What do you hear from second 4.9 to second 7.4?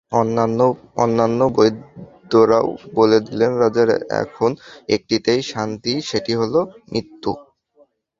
একটিতেই শান্তি, আর সেটি হল মৃত্যু।